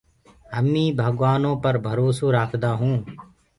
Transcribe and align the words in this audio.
همي 0.55 0.85
ڀگوآنو 0.99 1.51
پر 1.63 1.73
ڀروسو 1.85 2.25
رآکدآ 2.37 2.71
هونٚ۔ 2.79 3.01